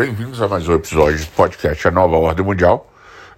Bem-vindos 0.00 0.40
a 0.40 0.48
mais 0.48 0.66
um 0.66 0.72
episódio 0.72 1.18
do 1.18 1.30
podcast 1.32 1.86
A 1.86 1.90
Nova 1.90 2.16
Ordem 2.16 2.42
Mundial 2.42 2.90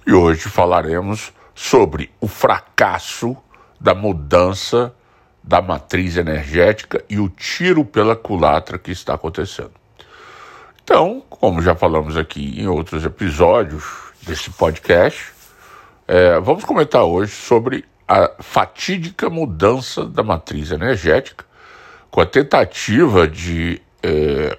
e 0.06 0.12
hoje 0.12 0.42
falaremos 0.42 1.32
sobre 1.52 2.08
o 2.20 2.28
fracasso 2.28 3.36
da 3.80 3.96
mudança 3.96 4.94
da 5.42 5.60
matriz 5.60 6.16
energética 6.16 7.04
e 7.10 7.18
o 7.18 7.28
tiro 7.28 7.84
pela 7.84 8.14
culatra 8.14 8.78
que 8.78 8.92
está 8.92 9.14
acontecendo. 9.14 9.72
Então, 10.84 11.20
como 11.28 11.60
já 11.60 11.74
falamos 11.74 12.16
aqui 12.16 12.60
em 12.60 12.68
outros 12.68 13.04
episódios 13.04 13.82
desse 14.22 14.48
podcast, 14.50 15.32
é, 16.06 16.38
vamos 16.38 16.62
comentar 16.62 17.02
hoje 17.02 17.32
sobre 17.32 17.84
a 18.06 18.36
fatídica 18.38 19.28
mudança 19.28 20.04
da 20.04 20.22
matriz 20.22 20.70
energética, 20.70 21.44
com 22.08 22.20
a 22.20 22.26
tentativa 22.26 23.26
de 23.26 23.82
é, 24.00 24.56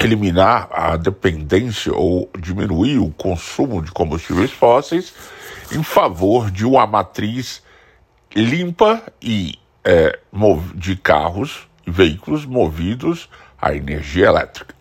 eliminar 0.00 0.68
a 0.70 0.96
dependência 0.96 1.92
ou 1.94 2.30
diminuir 2.38 2.98
o 2.98 3.10
consumo 3.10 3.82
de 3.82 3.90
combustíveis 3.90 4.50
fósseis 4.50 5.12
em 5.72 5.82
favor 5.82 6.50
de 6.50 6.64
uma 6.64 6.86
matriz 6.86 7.62
limpa 8.34 9.02
e 9.20 9.58
é, 9.84 10.18
de 10.74 10.96
carros 10.96 11.68
e 11.86 11.90
veículos 11.90 12.44
movidos 12.44 13.28
à 13.60 13.74
energia 13.74 14.26
elétrica. 14.26 14.74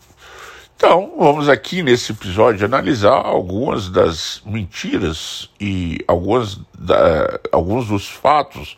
Então, 0.76 1.14
vamos 1.18 1.50
aqui 1.50 1.82
nesse 1.82 2.12
episódio 2.12 2.64
analisar 2.64 3.26
algumas 3.26 3.90
das 3.90 4.44
mentiras 4.46 5.50
e 5.60 5.98
algumas 6.08 6.60
da, 6.78 7.40
alguns 7.52 7.88
dos 7.88 8.08
fatos 8.08 8.78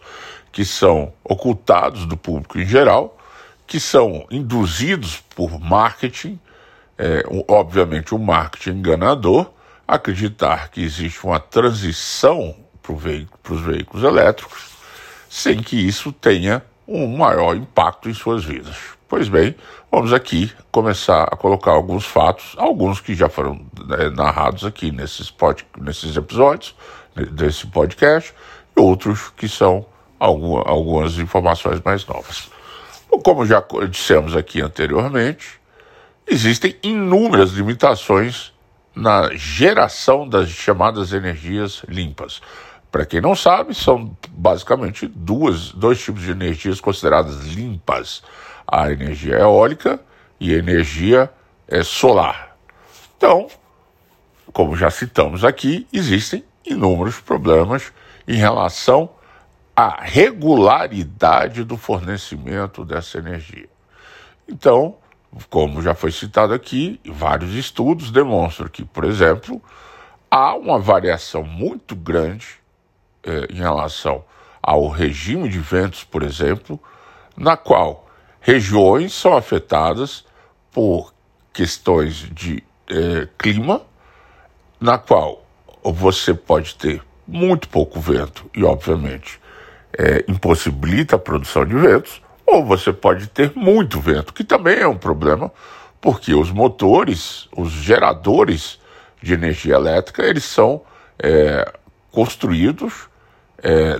que 0.50 0.64
são 0.64 1.12
ocultados 1.24 2.06
do 2.06 2.16
público 2.16 2.58
em 2.58 2.66
geral, 2.66 3.19
que 3.70 3.80
são 3.80 4.26
induzidos 4.32 5.22
por 5.36 5.60
marketing, 5.60 6.40
é, 6.98 7.24
obviamente 7.48 8.16
um 8.16 8.18
marketing 8.18 8.80
enganador, 8.80 9.52
acreditar 9.88 10.70
que 10.70 10.84
existe 10.84 11.24
uma 11.24 11.40
transição 11.40 12.56
para 12.82 12.94
os 13.54 13.62
veículos 13.62 14.04
elétricos, 14.04 14.72
sem 15.30 15.62
que 15.62 15.78
isso 15.78 16.12
tenha 16.12 16.64
um 16.88 17.16
maior 17.16 17.56
impacto 17.56 18.10
em 18.10 18.14
suas 18.14 18.44
vidas. 18.44 18.76
Pois 19.08 19.30
bem, 19.30 19.56
vamos 19.92 20.14
aqui 20.14 20.52
começar 20.72 21.24
a 21.24 21.36
colocar 21.36 21.72
alguns 21.72 22.06
fatos, 22.06 22.56
alguns 22.58 23.00
que 23.00 23.14
já 23.14 23.30
foram 23.30 23.64
né, 23.86 24.10
narrados 24.10 24.66
aqui 24.66 24.92
nesses, 24.92 25.30
pod, 25.30 25.64
nesses 25.78 26.18
episódios 26.18 26.76
desse 27.32 27.68
podcast, 27.68 28.34
e 28.76 28.82
outros 28.82 29.30
que 29.38 29.48
são 29.48 29.86
alguma, 30.20 30.64
algumas 30.68 31.20
informações 31.20 31.80
mais 31.82 32.04
novas. 32.08 32.50
Como 33.10 33.46
já 33.46 33.64
dissemos 33.90 34.36
aqui 34.36 34.62
anteriormente, 34.62 35.60
existem 36.28 36.76
inúmeras 36.82 37.52
limitações 37.52 38.54
na 38.96 39.30
geração 39.36 40.28
das 40.28 40.50
chamadas 40.50 41.14
energias 41.14 41.84
limpas. 41.88 42.42
Para 42.92 43.06
quem 43.06 43.22
não 43.22 43.36
sabe, 43.36 43.76
são 43.76 44.18
basicamente 44.30 45.08
duas, 45.08 45.72
dois 45.72 46.02
tipos 46.02 46.24
de 46.24 46.32
energias 46.32 46.82
consideradas 46.82 47.46
limpas 47.46 48.24
a 48.68 48.92
energia 48.92 49.36
eólica 49.36 50.00
e 50.40 50.54
a 50.54 50.58
energia 50.58 51.32
é, 51.68 51.84
solar. 51.84 52.56
Então, 53.18 53.48
como 54.52 54.76
já 54.76 54.90
citamos 54.90 55.44
aqui, 55.44 55.88
existem 55.94 56.44
inúmeros 56.66 57.20
problemas 57.20 57.92
em 58.28 58.38
relação 58.38 59.10
à 59.80 59.96
regularidade 60.02 61.64
do 61.64 61.78
fornecimento 61.78 62.84
dessa 62.84 63.18
energia. 63.18 63.70
Então, 64.46 64.98
como 65.50 65.82
já 65.82 65.96
foi 65.96 66.12
citado 66.12 66.54
aqui, 66.54 67.00
vários 67.06 67.56
estudos 67.56 68.12
demonstram 68.12 68.68
que, 68.68 68.84
por 68.84 69.06
exemplo, 69.06 69.64
há 70.30 70.54
uma 70.54 70.78
variação 70.78 71.44
muito 71.44 71.96
grande 71.96 72.60
eh, 73.24 73.48
em 73.50 73.56
relação 73.56 74.26
ao 74.62 74.90
regime 74.90 75.48
de 75.48 75.60
ventos, 75.60 76.04
por 76.04 76.24
exemplo, 76.24 76.78
na 77.38 77.56
qual 77.56 78.06
regiões 78.42 79.14
são 79.14 79.38
afetadas 79.38 80.26
por 80.74 81.14
questões 81.54 82.30
de 82.34 82.62
eh, 82.90 83.30
clima, 83.38 83.84
na 84.78 84.98
qual 84.98 85.46
você 85.82 86.34
pode 86.34 86.76
ter 86.76 87.02
muito 87.26 87.70
pouco 87.70 87.98
vento 88.02 88.52
e, 88.54 88.62
obviamente, 88.66 89.40
eh, 90.02 90.24
impossibilita 90.30 91.18
a 91.18 91.20
produção 91.20 91.66
de 91.66 91.76
ventos, 91.76 92.22
ou 92.46 92.66
você 92.66 92.94
pode 92.94 93.28
ter 93.28 93.52
muito 93.54 94.00
vento, 94.00 94.34
que 94.34 94.46
também 94.46 94.78
é 94.78 94.88
um 94.88 94.98
problema, 94.98 95.52
porque 96.00 96.34
os 96.34 96.50
motores, 96.52 97.50
os 97.54 97.70
geradores 97.70 98.80
de 99.22 99.34
energia 99.34 99.76
elétrica, 99.76 100.24
eles 100.24 100.46
são 100.46 100.82
é, 101.22 101.70
construídos 102.12 103.10
é, 103.62 104.00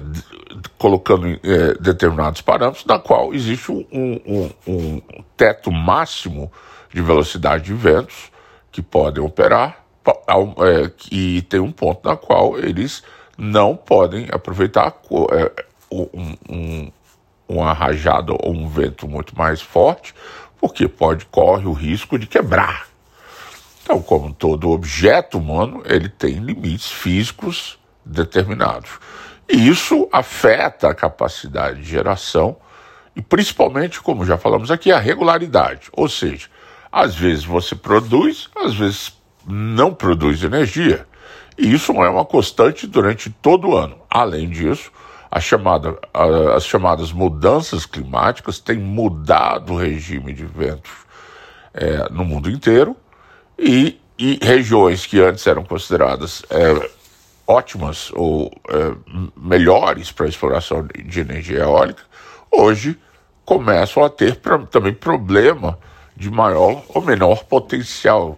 colocando 0.78 1.28
é, 1.28 1.74
determinados 1.82 2.42
parâmetros, 2.42 2.86
na 2.86 2.98
qual 2.98 3.34
existe 3.34 3.70
um, 3.70 3.86
um, 3.92 4.50
um, 4.66 5.02
teto 5.36 5.70
máximo 5.70 6.50
de 6.94 7.02
velocidade 7.02 7.66
de 7.66 7.74
ventos 7.74 8.32
que 8.72 8.82
podem 8.82 9.22
operar 9.22 9.84
é, 10.08 10.92
e 11.12 11.42
tem 11.42 11.60
um 11.60 11.74
ponto 11.74 12.08
na 12.08 12.16
qual 12.16 12.58
eles 12.58 13.04
não 13.38 13.76
podem 13.76 14.28
aproveitar 14.32 14.98
é, 15.34 15.66
um, 15.92 16.36
um, 16.50 16.92
uma 17.48 17.74
rajada 17.74 18.34
ou 18.34 18.54
um 18.54 18.68
vento 18.68 19.08
muito 19.08 19.38
mais 19.38 19.62
forte, 19.62 20.14
porque 20.60 20.88
pode 20.88 21.26
corre 21.26 21.66
o 21.66 21.74
risco 21.74 22.18
de 22.18 22.28
quebrar. 22.28 22.88
Então, 23.84 24.02
como 24.02 24.34
todo 24.34 24.70
objeto 24.70 25.40
humano, 25.40 25.82
ele 25.86 26.10
tem 26.10 26.36
limites 26.36 26.92
físicos 26.92 27.80
determinados. 28.06 28.92
E 29.50 29.68
isso 29.68 30.08
afeta 30.12 30.90
a 30.90 30.94
capacidade 30.94 31.82
de 31.82 31.90
geração 31.90 32.58
e 33.16 33.22
principalmente, 33.22 34.00
como 34.00 34.26
já 34.26 34.38
falamos 34.38 34.70
aqui, 34.70 34.92
a 34.92 35.00
regularidade. 35.00 35.90
Ou 35.92 36.08
seja, 36.08 36.48
às 36.92 37.16
vezes 37.16 37.44
você 37.44 37.76
produz, 37.76 38.48
às 38.56 38.76
vezes 38.76 39.12
não 39.46 39.94
produz 39.94 40.44
energia. 40.44 41.08
E 41.58 41.74
isso 41.74 41.92
é 41.92 42.10
uma 42.10 42.24
constante 42.24 42.88
durante 42.88 43.30
todo 43.30 43.70
o 43.70 43.76
ano. 43.76 43.98
Além 44.10 44.50
disso, 44.50 44.92
a 45.32 45.40
chamada, 45.40 45.98
a, 46.14 46.56
as 46.56 46.66
chamadas 46.66 47.12
mudanças 47.12 47.86
climáticas 47.86 48.60
têm 48.60 48.78
mudado 48.78 49.74
o 49.74 49.78
regime 49.78 50.34
de 50.34 50.46
ventos 50.46 50.92
é, 51.74 52.10
no 52.10 52.26
mundo 52.26 52.50
inteiro 52.50 52.96
e, 53.58 54.00
e, 54.18 54.40
regiões 54.42 55.06
que 55.06 55.20
antes 55.20 55.46
eram 55.46 55.64
consideradas 55.64 56.44
é, 56.50 56.90
ótimas 57.46 58.12
ou 58.14 58.52
é, 58.70 58.94
melhores 59.38 60.12
para 60.12 60.26
a 60.26 60.30
exploração 60.30 60.88
de 60.88 61.20
energia 61.20 61.60
eólica, 61.60 62.04
hoje 62.52 62.98
começam 63.46 64.04
a 64.04 64.10
ter 64.10 64.36
pra, 64.38 64.60
também 64.60 64.94
problema 64.94 65.78
de 66.16 66.30
maior 66.30 66.84
ou 66.90 67.02
menor 67.02 67.44
potencial 67.46 68.38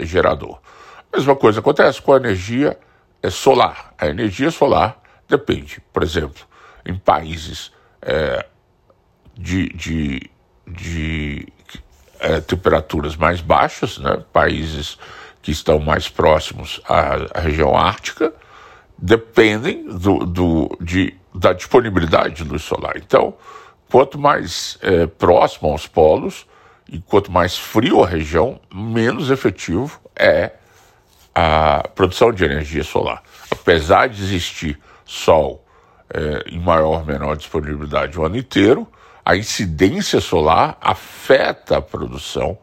gerador. 0.00 0.58
A 1.12 1.16
mesma 1.16 1.34
coisa 1.34 1.60
acontece 1.60 2.00
com 2.00 2.12
a 2.12 2.16
energia 2.16 2.78
é, 3.22 3.30
solar. 3.30 3.94
A 3.98 4.06
energia 4.06 4.50
solar 4.50 5.00
depende, 5.28 5.80
por 5.92 6.02
exemplo, 6.02 6.46
em 6.84 6.94
países 6.96 7.72
é, 8.02 8.46
de, 9.36 9.68
de, 9.70 10.30
de 10.66 11.48
é, 12.20 12.40
temperaturas 12.40 13.16
mais 13.16 13.40
baixas, 13.40 13.98
né, 13.98 14.22
países 14.32 14.98
que 15.42 15.50
estão 15.50 15.78
mais 15.78 16.08
próximos 16.08 16.80
à, 16.88 17.38
à 17.38 17.40
região 17.40 17.76
ártica, 17.76 18.32
dependem 18.98 19.84
do, 19.86 20.18
do, 20.24 20.78
de, 20.80 21.14
da 21.34 21.52
disponibilidade 21.52 22.36
de 22.36 22.44
luz 22.44 22.62
solar. 22.62 22.96
Então, 22.96 23.34
quanto 23.90 24.18
mais 24.18 24.78
é, 24.82 25.06
próximo 25.06 25.70
aos 25.70 25.86
polos 25.86 26.46
e 26.88 26.98
quanto 26.98 27.30
mais 27.30 27.56
frio 27.56 28.02
a 28.02 28.06
região, 28.06 28.60
menos 28.72 29.30
efetivo 29.30 30.00
é 30.14 30.52
a 31.34 31.86
produção 31.94 32.32
de 32.32 32.44
energia 32.44 32.82
solar. 32.82 33.22
Apesar 33.50 34.08
de 34.08 34.22
existir 34.22 34.78
sol 35.06 35.64
é, 36.12 36.44
em 36.50 36.60
maior 36.60 36.98
ou 36.98 37.04
menor 37.04 37.36
disponibilidade 37.36 38.18
o 38.18 38.24
ano 38.24 38.36
inteiro, 38.36 38.86
a 39.24 39.36
incidência 39.36 40.20
solar 40.20 40.76
afeta 40.80 41.78
a 41.78 41.82
produção 41.82 42.58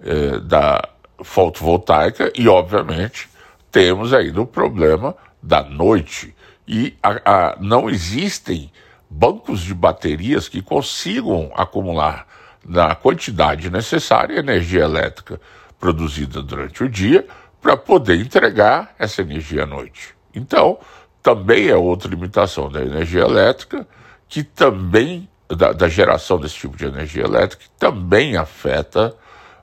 é, 0.00 0.38
da 0.38 0.88
fotovoltaica 1.22 2.30
e, 2.36 2.48
obviamente, 2.48 3.28
temos 3.70 4.12
ainda 4.12 4.40
o 4.40 4.46
problema 4.46 5.16
da 5.42 5.62
noite 5.62 6.34
e 6.66 6.96
a, 7.02 7.20
a, 7.24 7.56
não 7.60 7.88
existem 7.88 8.70
bancos 9.08 9.60
de 9.60 9.74
baterias 9.74 10.48
que 10.48 10.62
consigam 10.62 11.50
acumular 11.54 12.26
na 12.64 12.94
quantidade 12.94 13.70
necessária 13.70 14.38
energia 14.38 14.84
elétrica 14.84 15.40
produzida 15.78 16.42
durante 16.42 16.82
o 16.82 16.88
dia 16.88 17.26
para 17.60 17.76
poder 17.76 18.20
entregar 18.20 18.94
essa 18.98 19.22
energia 19.22 19.64
à 19.64 19.66
noite. 19.66 20.14
Então, 20.34 20.78
também 21.24 21.68
é 21.68 21.74
outra 21.74 22.10
limitação 22.10 22.70
da 22.70 22.82
energia 22.82 23.22
elétrica 23.22 23.88
que 24.28 24.44
também 24.44 25.26
da, 25.48 25.72
da 25.72 25.88
geração 25.88 26.38
desse 26.38 26.56
tipo 26.56 26.76
de 26.76 26.84
energia 26.84 27.24
elétrica 27.24 27.64
que 27.64 27.70
também 27.78 28.36
afeta 28.36 29.16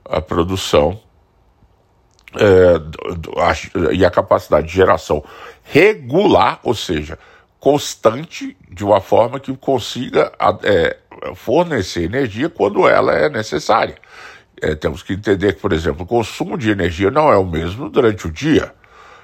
a 0.04 0.20
produção 0.20 1.00
é, 2.34 3.94
e 3.94 4.04
a 4.04 4.10
capacidade 4.10 4.66
de 4.66 4.72
geração 4.72 5.22
regular, 5.62 6.58
ou 6.64 6.74
seja, 6.74 7.16
constante, 7.60 8.56
de 8.68 8.84
uma 8.84 9.00
forma 9.00 9.38
que 9.38 9.56
consiga 9.56 10.32
é, 10.64 10.96
fornecer 11.36 12.02
energia 12.02 12.48
quando 12.48 12.88
ela 12.88 13.12
é 13.12 13.28
necessária. 13.28 13.94
É, 14.60 14.74
temos 14.74 15.02
que 15.04 15.12
entender 15.12 15.54
que, 15.54 15.60
por 15.60 15.72
exemplo, 15.72 16.02
o 16.02 16.06
consumo 16.06 16.58
de 16.58 16.70
energia 16.70 17.10
não 17.10 17.32
é 17.32 17.36
o 17.36 17.46
mesmo 17.46 17.88
durante 17.88 18.26
o 18.26 18.32
dia. 18.32 18.74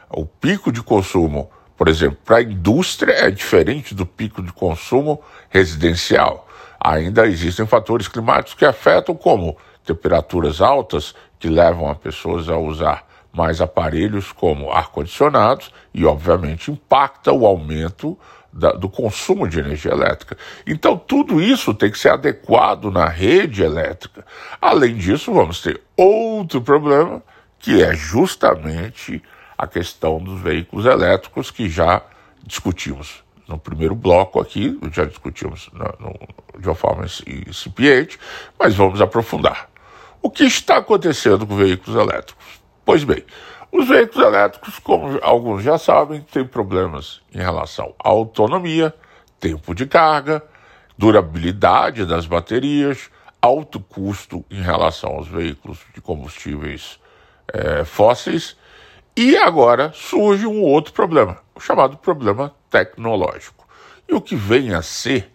O 0.08 0.24
pico 0.24 0.70
de 0.70 0.82
consumo, 0.82 1.50
por 1.78 1.86
exemplo, 1.86 2.18
para 2.24 2.38
a 2.38 2.42
indústria 2.42 3.12
é 3.12 3.30
diferente 3.30 3.94
do 3.94 4.04
pico 4.04 4.42
de 4.42 4.52
consumo 4.52 5.22
residencial. 5.48 6.48
Ainda 6.80 7.24
existem 7.24 7.66
fatores 7.66 8.08
climáticos 8.08 8.54
que 8.54 8.64
afetam, 8.64 9.14
como 9.14 9.56
temperaturas 9.84 10.60
altas, 10.60 11.14
que 11.38 11.48
levam 11.48 11.88
as 11.88 11.96
pessoas 11.96 12.48
a 12.48 12.58
usar 12.58 13.06
mais 13.32 13.60
aparelhos 13.60 14.32
como 14.32 14.72
ar-condicionados 14.72 15.72
e, 15.94 16.04
obviamente, 16.04 16.72
impacta 16.72 17.32
o 17.32 17.46
aumento 17.46 18.18
da, 18.52 18.72
do 18.72 18.88
consumo 18.88 19.46
de 19.46 19.60
energia 19.60 19.92
elétrica. 19.92 20.36
Então, 20.66 20.96
tudo 20.96 21.40
isso 21.40 21.72
tem 21.72 21.92
que 21.92 21.98
ser 21.98 22.08
adequado 22.08 22.90
na 22.90 23.06
rede 23.06 23.62
elétrica. 23.62 24.26
Além 24.60 24.96
disso, 24.96 25.32
vamos 25.32 25.62
ter 25.62 25.80
outro 25.96 26.60
problema, 26.60 27.22
que 27.60 27.80
é 27.80 27.94
justamente 27.94 29.22
a 29.58 29.66
questão 29.66 30.18
dos 30.18 30.40
veículos 30.40 30.86
elétricos, 30.86 31.50
que 31.50 31.68
já 31.68 32.00
discutimos 32.44 33.24
no 33.48 33.58
primeiro 33.58 33.94
bloco 33.94 34.40
aqui, 34.40 34.78
já 34.92 35.04
discutimos 35.04 35.68
no, 35.72 36.14
de 36.60 36.68
uma 36.68 36.74
forma 36.74 37.04
incipiente, 37.04 38.18
mas 38.58 38.74
vamos 38.74 39.00
aprofundar. 39.00 39.68
O 40.22 40.30
que 40.30 40.44
está 40.44 40.76
acontecendo 40.76 41.46
com 41.46 41.56
veículos 41.56 41.98
elétricos? 41.98 42.44
Pois 42.84 43.02
bem, 43.02 43.24
os 43.72 43.88
veículos 43.88 44.26
elétricos, 44.26 44.78
como 44.78 45.18
alguns 45.22 45.62
já 45.62 45.76
sabem, 45.76 46.20
têm 46.20 46.46
problemas 46.46 47.20
em 47.34 47.38
relação 47.38 47.94
à 47.98 48.08
autonomia, 48.08 48.94
tempo 49.40 49.74
de 49.74 49.86
carga, 49.86 50.42
durabilidade 50.96 52.04
das 52.04 52.26
baterias, 52.26 53.10
alto 53.40 53.80
custo 53.80 54.44
em 54.50 54.60
relação 54.60 55.10
aos 55.10 55.28
veículos 55.28 55.78
de 55.94 56.00
combustíveis 56.00 56.98
é, 57.52 57.84
fósseis. 57.84 58.56
E 59.20 59.36
agora 59.36 59.90
surge 59.92 60.46
um 60.46 60.62
outro 60.62 60.92
problema, 60.92 61.38
o 61.52 61.58
chamado 61.58 61.96
problema 61.96 62.54
tecnológico. 62.70 63.66
E 64.08 64.14
o 64.14 64.20
que 64.20 64.36
vem 64.36 64.72
a 64.72 64.80
ser 64.80 65.28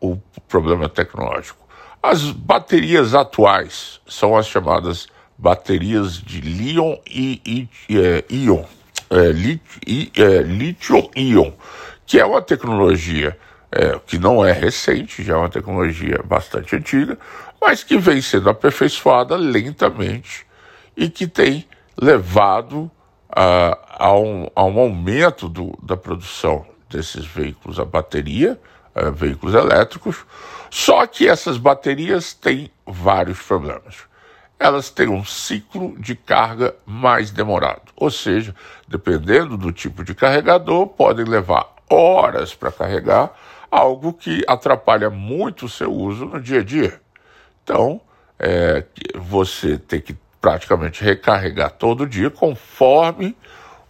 o 0.00 0.16
problema 0.46 0.88
tecnológico? 0.88 1.58
As 2.00 2.30
baterias 2.30 3.16
atuais 3.16 4.00
são 4.06 4.36
as 4.36 4.46
chamadas 4.46 5.08
baterias 5.36 6.22
de 6.22 6.40
Lyon 6.40 6.98
e, 7.04 7.68
é, 7.90 8.24
Ion, 8.30 8.62
é, 9.10 10.22
é, 10.22 10.42
lítio-íon, 10.42 11.52
que 12.06 12.20
é 12.20 12.24
uma 12.24 12.40
tecnologia 12.40 13.36
é, 13.72 13.98
que 14.06 14.18
não 14.18 14.46
é 14.46 14.52
recente, 14.52 15.24
já 15.24 15.34
é 15.34 15.36
uma 15.36 15.50
tecnologia 15.50 16.22
bastante 16.24 16.76
antiga, 16.76 17.18
mas 17.60 17.82
que 17.82 17.98
vem 17.98 18.22
sendo 18.22 18.48
aperfeiçoada 18.48 19.34
lentamente 19.34 20.46
e 20.96 21.10
que 21.10 21.26
tem 21.26 21.66
levado 22.00 22.88
a, 23.28 24.12
um, 24.12 24.44
um 24.56 24.80
aumento 24.80 25.48
do, 25.48 25.76
da 25.82 25.96
produção 25.96 26.66
desses 26.88 27.24
veículos 27.24 27.78
a 27.78 27.84
bateria, 27.84 28.60
a 28.94 29.10
veículos 29.10 29.54
elétricos, 29.54 30.24
só 30.70 31.06
que 31.06 31.28
essas 31.28 31.58
baterias 31.58 32.32
têm 32.32 32.70
vários 32.86 33.40
problemas 33.42 34.06
elas 34.58 34.90
têm 34.90 35.08
um 35.08 35.24
ciclo 35.24 35.94
de 35.98 36.14
carga 36.14 36.74
mais 36.84 37.30
demorado. 37.30 37.92
Ou 37.94 38.10
seja, 38.10 38.54
dependendo 38.88 39.56
do 39.56 39.70
tipo 39.70 40.02
de 40.02 40.14
carregador, 40.14 40.86
podem 40.86 41.24
levar 41.24 41.74
horas 41.90 42.54
para 42.54 42.72
carregar, 42.72 43.32
algo 43.70 44.12
que 44.12 44.42
atrapalha 44.48 45.10
muito 45.10 45.66
o 45.66 45.68
seu 45.68 45.92
uso 45.92 46.24
no 46.24 46.40
dia 46.40 46.60
a 46.60 46.64
dia. 46.64 47.00
Então, 47.62 48.00
é, 48.38 48.84
você 49.14 49.76
tem 49.76 50.00
que 50.00 50.16
praticamente 50.46 51.02
recarregar 51.02 51.72
todo 51.72 52.06
dia 52.06 52.30
conforme 52.30 53.36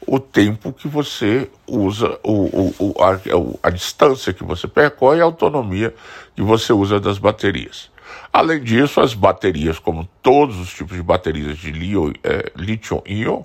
o 0.07 0.19
tempo 0.19 0.73
que 0.73 0.89
você 0.89 1.51
usa, 1.67 2.19
o, 2.23 2.73
o, 2.79 2.95
a, 2.99 3.69
a 3.69 3.69
distância 3.69 4.33
que 4.33 4.43
você 4.43 4.67
percorre 4.67 5.19
e 5.19 5.21
a 5.21 5.25
autonomia 5.25 5.95
que 6.35 6.41
você 6.41 6.73
usa 6.73 6.99
das 6.99 7.19
baterias. 7.19 7.91
Além 8.33 8.63
disso, 8.63 9.03
as 9.03 9.13
baterias, 9.13 9.79
como 9.79 10.09
todos 10.23 10.59
os 10.59 10.73
tipos 10.73 10.97
de 10.97 11.03
baterias 11.03 11.59
de 11.59 11.71
é, 12.25 12.51
lítio-íon, 12.57 13.43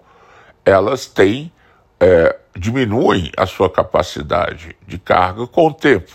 elas 0.63 1.06
têm, 1.06 1.52
é, 2.00 2.38
diminuem 2.56 3.30
a 3.36 3.46
sua 3.46 3.69
capacidade 3.69 4.74
de 4.88 4.98
carga 4.98 5.46
com 5.48 5.68
o 5.68 5.74
tempo. 5.74 6.13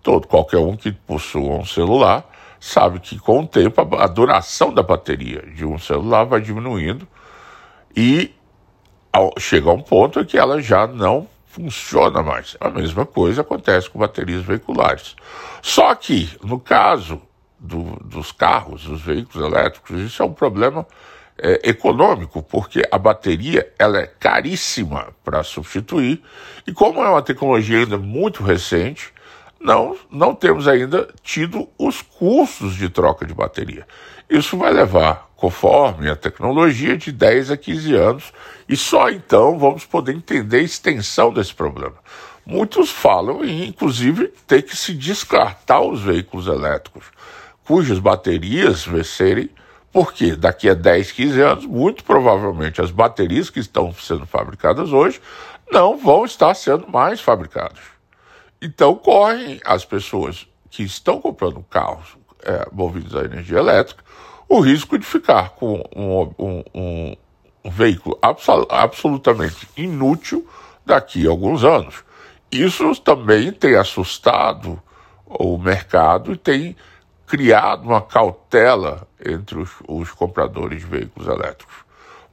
Todo, 0.00 0.28
qualquer 0.28 0.58
um 0.58 0.76
que 0.76 0.92
possua 0.92 1.56
um 1.56 1.66
celular 1.66 2.24
sabe 2.60 3.00
que 3.00 3.18
com 3.18 3.40
o 3.40 3.46
tempo 3.46 3.80
a, 3.96 4.06
duração 4.06 4.72
da 4.72 4.82
bateria 4.82 5.42
de 5.54 5.64
um 5.64 5.78
celular 5.78 6.24
vai 6.24 6.40
diminuindo 6.40 7.06
e 7.94 8.34
chega 9.38 9.70
a 9.70 9.72
um 9.72 9.80
ponto 9.80 10.20
em 10.20 10.24
que 10.24 10.38
ela 10.38 10.60
já 10.60 10.86
não 10.86 11.28
funciona 11.46 12.22
mais. 12.22 12.56
A 12.60 12.68
mesma 12.68 13.06
coisa 13.06 13.40
acontece 13.40 13.88
com 13.88 13.98
baterias 13.98 14.42
veiculares. 14.42 15.16
Só 15.62 15.94
que, 15.94 16.30
no 16.42 16.60
caso 16.60 17.22
do, 17.58 17.96
dos 18.04 18.30
carros, 18.30 18.84
dos 18.84 19.00
veículos 19.00 19.46
elétricos, 19.46 19.98
isso 19.98 20.22
é 20.22 20.26
um 20.26 20.32
problema 20.32 20.86
é, 21.38 21.68
econômico, 21.70 22.42
porque 22.42 22.82
a 22.90 22.98
bateria 22.98 23.72
ela 23.78 23.98
é 23.98 24.06
caríssima 24.06 25.08
para 25.24 25.42
substituir, 25.42 26.22
e 26.66 26.72
como 26.72 27.02
é 27.02 27.08
uma 27.08 27.22
tecnologia 27.22 27.78
ainda 27.78 27.98
muito 27.98 28.42
recente, 28.42 29.12
não, 29.60 29.96
não 30.10 30.34
temos 30.34 30.68
ainda 30.68 31.08
tido 31.22 31.68
os 31.78 32.02
custos 32.02 32.74
de 32.74 32.88
troca 32.88 33.26
de 33.26 33.34
bateria. 33.34 33.86
Isso 34.28 34.56
vai 34.56 34.72
levar, 34.72 35.30
conforme 35.36 36.10
a 36.10 36.16
tecnologia, 36.16 36.96
de 36.96 37.12
10 37.12 37.50
a 37.50 37.56
15 37.56 37.94
anos, 37.94 38.32
e 38.68 38.76
só 38.76 39.08
então 39.10 39.58
vamos 39.58 39.84
poder 39.84 40.14
entender 40.14 40.58
a 40.58 40.62
extensão 40.62 41.32
desse 41.32 41.54
problema. 41.54 41.94
Muitos 42.44 42.90
falam 42.90 43.44
em, 43.44 43.66
inclusive, 43.66 44.28
ter 44.46 44.62
que 44.62 44.76
se 44.76 44.94
descartar 44.94 45.80
os 45.80 46.00
veículos 46.00 46.46
elétricos 46.46 47.06
cujas 47.66 47.98
baterias 47.98 48.84
vencerem, 48.84 49.50
porque 49.92 50.36
daqui 50.36 50.68
a 50.68 50.74
10, 50.74 51.12
15 51.12 51.40
anos, 51.40 51.66
muito 51.66 52.04
provavelmente 52.04 52.80
as 52.80 52.90
baterias 52.90 53.50
que 53.50 53.58
estão 53.58 53.92
sendo 53.92 54.24
fabricadas 54.26 54.92
hoje 54.92 55.20
não 55.70 55.98
vão 55.98 56.24
estar 56.24 56.54
sendo 56.54 56.86
mais 56.88 57.20
fabricadas. 57.20 57.95
Então 58.60 58.94
correm 58.94 59.60
as 59.64 59.84
pessoas 59.84 60.46
que 60.70 60.82
estão 60.82 61.20
comprando 61.20 61.64
carros 61.70 62.16
é, 62.42 62.68
movidos 62.72 63.14
a 63.14 63.24
energia 63.24 63.58
elétrica 63.58 64.04
o 64.48 64.60
risco 64.60 64.98
de 64.98 65.04
ficar 65.04 65.50
com 65.50 65.82
um, 65.94 66.32
um, 66.38 66.64
um, 66.74 67.16
um 67.64 67.70
veículo 67.70 68.18
absol 68.22 68.66
absolutamente 68.70 69.68
inútil 69.76 70.48
daqui 70.84 71.26
a 71.26 71.30
alguns 71.30 71.64
anos. 71.64 72.04
Isso 72.50 72.94
também 72.96 73.50
tem 73.50 73.74
assustado 73.74 74.80
o 75.26 75.58
mercado 75.58 76.32
e 76.32 76.36
tem 76.36 76.76
criado 77.26 77.82
uma 77.82 78.00
cautela 78.00 79.06
entre 79.24 79.58
os, 79.58 79.70
os 79.88 80.12
compradores 80.12 80.80
de 80.80 80.86
veículos 80.86 81.26
elétricos. 81.26 81.74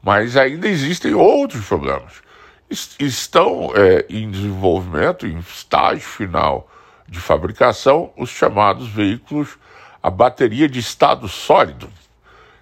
Mas 0.03 0.37
ainda 0.37 0.67
existem 0.67 1.15
outros 1.15 1.65
problemas. 1.65 2.21
Estão 2.99 3.71
é, 3.75 4.05
em 4.09 4.29
desenvolvimento, 4.29 5.25
em 5.25 5.37
estágio 5.39 6.07
final 6.07 6.69
de 7.07 7.19
fabricação, 7.19 8.11
os 8.17 8.29
chamados 8.29 8.87
veículos 8.87 9.57
a 10.03 10.09
bateria 10.09 10.67
de 10.67 10.79
estado 10.79 11.29
sólido. 11.29 11.89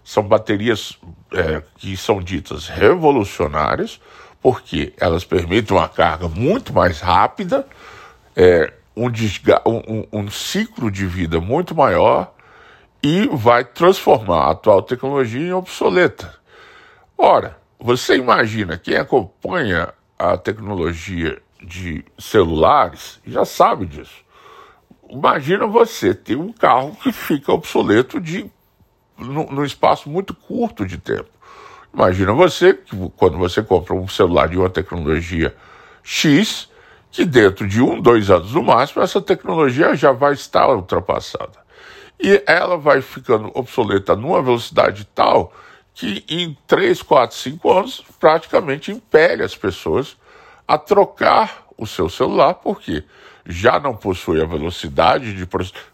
São 0.03 0.21
baterias 0.21 0.99
é, 1.33 1.63
que 1.77 1.97
são 1.97 2.21
ditas 2.21 2.67
revolucionárias, 2.67 3.99
porque 4.39 4.93
elas 4.99 5.23
permitem 5.23 5.75
uma 5.75 5.89
carga 5.89 6.27
muito 6.27 6.71
mais 6.71 6.99
rápida, 6.99 7.67
é, 8.35 8.71
um, 8.95 9.07
um, 9.65 10.07
um 10.11 10.29
ciclo 10.29 10.91
de 10.91 11.05
vida 11.05 11.39
muito 11.39 11.73
maior 11.73 12.33
e 13.01 13.27
vai 13.27 13.63
transformar 13.63 14.45
a 14.45 14.51
atual 14.51 14.83
tecnologia 14.83 15.41
em 15.41 15.53
obsoleta. 15.53 16.35
Ora, 17.17 17.57
você 17.79 18.15
imagina, 18.15 18.77
quem 18.77 18.95
acompanha 18.95 19.91
a 20.21 20.37
tecnologia 20.37 21.41
de 21.59 22.05
celulares 22.19 23.19
já 23.25 23.43
sabe 23.43 23.87
disso. 23.87 24.23
Imagina 25.09 25.65
você 25.65 26.13
ter 26.13 26.35
um 26.35 26.53
carro 26.53 26.95
que 27.01 27.11
fica 27.11 27.51
obsoleto 27.51 28.21
de 28.21 28.49
num 29.17 29.63
espaço 29.63 30.09
muito 30.09 30.33
curto 30.33 30.85
de 30.85 30.97
tempo. 30.97 31.29
Imagina 31.93 32.33
você 32.33 32.73
que 32.73 32.95
quando 33.17 33.37
você 33.37 33.63
compra 33.63 33.95
um 33.95 34.07
celular 34.07 34.47
de 34.47 34.57
uma 34.57 34.69
tecnologia 34.69 35.55
X, 36.03 36.69
que 37.11 37.25
dentro 37.25 37.67
de 37.67 37.81
um, 37.81 37.99
dois 37.99 38.29
anos 38.29 38.53
no 38.53 38.63
máximo, 38.63 39.01
essa 39.01 39.21
tecnologia 39.21 39.95
já 39.95 40.11
vai 40.11 40.33
estar 40.33 40.69
ultrapassada. 40.69 41.59
E 42.19 42.43
ela 42.45 42.77
vai 42.77 43.01
ficando 43.01 43.51
obsoleta 43.55 44.15
numa 44.15 44.41
velocidade 44.41 45.03
tal 45.15 45.51
que 45.93 46.23
em 46.29 46.57
3, 46.67 47.01
4, 47.01 47.35
5 47.37 47.71
anos 47.71 48.03
praticamente 48.19 48.91
impele 48.91 49.43
as 49.43 49.55
pessoas 49.55 50.17
a 50.67 50.77
trocar 50.77 51.65
o 51.77 51.85
seu 51.85 52.09
celular, 52.09 52.55
porque 52.55 53.03
já 53.45 53.79
não 53.79 53.95
possui 53.95 54.41
a 54.41 54.45
velocidade 54.45 55.35
de 55.35 55.47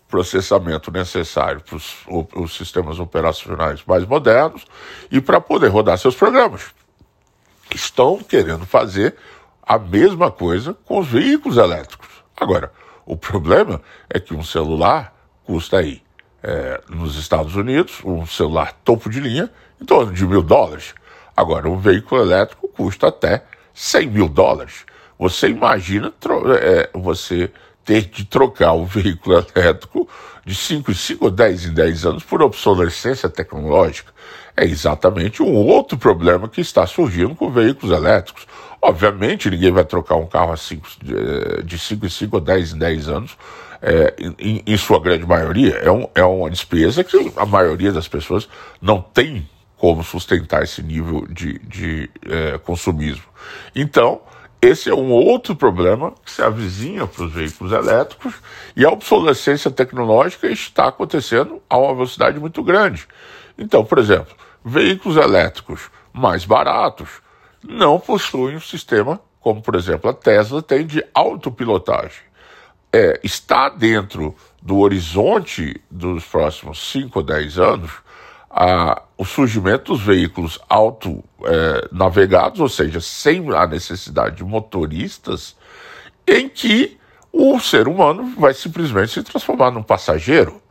processamento 0.08 0.92
necessário 0.92 1.62
para 1.62 1.75
os, 1.75 1.96
os 2.36 2.56
sistemas 2.56 3.00
operacionais 3.00 3.84
mais 3.86 4.06
modernos 4.06 4.66
e 5.10 5.20
para 5.22 5.39
poder 5.39 5.70
rodar 5.70 5.98
seus 5.98 6.16
programas. 6.16 6.74
Estão 7.74 8.18
querendo 8.20 8.66
fazer 8.66 9.16
a 9.62 9.77
mesma 9.77 10.32
coisa 10.32 10.74
com 10.86 11.00
os 11.00 11.08
veículos 11.08 11.58
elétricos. 11.58 12.08
Agora, 12.36 12.72
o 13.06 13.18
problema 13.18 13.82
é 14.10 14.20
que 14.20 14.34
um 14.34 14.44
celular 14.44 15.13
custa 15.44 15.80
aí, 15.80 16.01
é, 16.44 16.82
nos 16.89 17.15
Estados 17.17 17.56
Unidos, 17.56 18.00
um 18.03 18.25
celular 18.25 18.74
topo 18.84 19.10
de 19.10 19.20
linha, 19.20 19.50
em 19.82 19.86
torno 19.86 20.13
de 20.13 20.25
mil 20.25 20.41
dólares. 20.41 20.94
Agora, 21.36 21.70
um 21.70 21.77
veículo 21.77 22.22
elétrico 22.22 22.67
custa 22.67 23.08
até 23.08 23.44
100 23.74 24.08
mil 24.08 24.27
dólares. 24.27 24.86
Você 25.20 25.50
imagina 25.50 26.13
é, 26.62 26.89
você 26.94 27.51
ter 27.86 28.06
de 28.06 28.25
trocar 28.25 28.74
um 28.74 28.86
veículo 28.86 29.46
elétrico 29.56 30.08
de 30.46 30.56
5 30.56 30.91
em 30.91 30.94
5 30.94 31.25
ou 31.25 31.32
10 31.32 31.65
em 31.65 31.74
10 31.74 32.06
anos 32.06 32.24
por 32.24 32.41
obsolescência 32.41 33.29
tecnológica. 33.29 34.12
É 34.56 34.65
exatamente 34.65 35.44
um 35.44 35.53
outro 35.53 35.98
problema 35.98 36.48
que 36.50 36.62
está 36.62 36.88
surgindo 36.88 37.36
com 37.36 37.51
veículos 37.51 37.96
elétricos. 37.96 38.48
Obviamente, 38.81 39.50
ninguém 39.50 39.72
vai 39.72 39.84
trocar 39.84 40.15
um 40.15 40.27
carro 40.27 40.55
cinco, 40.55 40.88
de 41.63 41.79
5 41.79 42.05
em 42.05 42.10
5 42.10 42.36
ou 42.36 42.41
10 42.41 42.74
em 42.74 42.77
10 42.77 43.10
anos, 43.10 43.38
é, 43.81 44.13
em, 44.39 44.63
em, 44.65 44.77
sua 44.77 45.00
grande 45.00 45.25
maioria. 45.25 45.75
É, 45.75 45.91
um, 45.91 46.07
é 46.13 46.24
uma 46.24 46.50
despesa 46.50 47.03
que 47.03 47.31
a 47.36 47.46
maioria 47.46 47.91
das 47.91 48.07
pessoas 48.07 48.48
não 48.81 49.01
tem 49.01 49.48
como 49.77 50.03
sustentar 50.03 50.63
esse 50.63 50.81
nível 50.81 51.27
de, 51.29 51.60
de 51.60 52.10
é, 52.25 52.57
consumismo. 52.60 53.25
Então, 53.75 54.22
esse 54.62 54.89
é 54.89 54.93
um 54.93 55.12
outro 55.12 55.55
problema 55.55 56.13
que 56.25 56.31
se 56.31 56.41
avizinha 56.41 57.05
para 57.05 57.25
os 57.25 57.31
veículos 57.31 57.72
elétricos 57.72 58.34
e 58.75 58.84
a 58.84 58.89
obsolescência 58.89 59.69
tecnológica 59.69 60.48
está 60.48 60.88
acontecendo 60.88 61.62
a 61.69 61.77
uma 61.77 61.93
velocidade 61.93 62.39
muito 62.39 62.63
grande. 62.63 63.07
Então, 63.55 63.86
por 63.86 64.00
exemplo, 64.00 64.36
veículos 64.65 65.15
elétricos 65.15 65.91
mais 66.12 66.43
baratos 66.43 67.22
não 67.64 68.00
possuem 68.00 68.56
um 68.56 68.62
sistema 68.62 69.20
como, 69.40 69.62
por 69.62 69.76
exemplo, 69.76 70.10
a 70.10 70.14
Tesla 70.14 70.62
tem 70.62 70.86
de 70.86 71.02
autopilotagem. 71.14 72.28
É, 72.92 73.20
está 73.24 73.70
dentro 73.70 74.36
do 74.62 74.80
horizonte 74.80 75.82
dos 75.90 76.26
próximos 76.26 76.92
5 76.92 77.20
ou 77.20 77.24
10 77.24 77.58
anos 77.58 77.92
a, 78.50 79.02
o 79.18 79.24
surgimento 79.24 79.94
dos 79.94 80.02
veículos 80.02 80.60
autonavegados, 80.68 82.60
é, 82.60 82.64
ou 82.64 82.68
seja, 82.68 83.00
sem 83.00 83.50
a 83.56 83.66
necessidade 83.68 84.38
de 84.38 84.44
motoristas, 84.44 85.56
em 86.28 86.50
que 86.50 86.98
o 87.32 87.60
ser 87.60 87.88
humano 87.88 88.34
vai 88.38 88.54
simplesmente 88.54 89.14
se 89.14 89.24
transformar 89.24 89.72
num 89.72 89.84
passageiro. 89.84 90.62